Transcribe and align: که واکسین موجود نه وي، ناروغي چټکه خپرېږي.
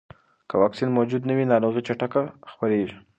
که 0.49 0.55
واکسین 0.61 0.89
موجود 0.97 1.21
نه 1.29 1.33
وي، 1.37 1.45
ناروغي 1.53 1.81
چټکه 1.87 2.21
خپرېږي. 2.51 2.97